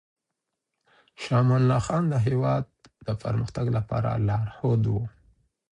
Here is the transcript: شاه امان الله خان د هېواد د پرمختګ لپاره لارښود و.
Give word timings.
شاه 1.21 1.39
امان 1.43 1.61
الله 1.63 1.79
خان 1.87 2.03
د 2.09 2.15
هېواد 2.27 2.65
د 3.05 3.07
پرمختګ 3.23 3.65
لپاره 3.77 4.09
لارښود 4.27 4.83
و. 4.89 4.95